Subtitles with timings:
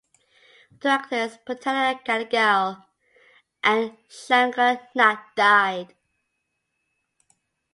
[0.79, 2.83] Directors Puttana Kanagal
[3.63, 5.93] and Shankar Nag died.